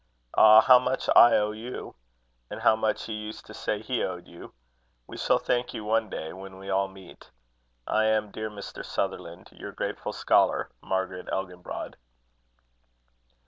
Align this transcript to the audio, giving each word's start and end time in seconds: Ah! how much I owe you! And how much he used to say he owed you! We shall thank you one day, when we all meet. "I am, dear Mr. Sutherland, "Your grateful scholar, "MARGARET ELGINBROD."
Ah! 0.33 0.61
how 0.61 0.79
much 0.79 1.07
I 1.15 1.35
owe 1.35 1.51
you! 1.51 1.93
And 2.49 2.61
how 2.61 2.75
much 2.75 3.03
he 3.03 3.13
used 3.13 3.45
to 3.45 3.53
say 3.53 3.83
he 3.83 4.01
owed 4.03 4.27
you! 4.27 4.51
We 5.05 5.15
shall 5.15 5.37
thank 5.37 5.75
you 5.75 5.83
one 5.83 6.09
day, 6.09 6.33
when 6.33 6.57
we 6.57 6.71
all 6.71 6.87
meet. 6.87 7.29
"I 7.85 8.05
am, 8.05 8.31
dear 8.31 8.49
Mr. 8.49 8.83
Sutherland, 8.83 9.49
"Your 9.51 9.71
grateful 9.73 10.11
scholar, 10.11 10.71
"MARGARET 10.81 11.29
ELGINBROD." 11.31 11.97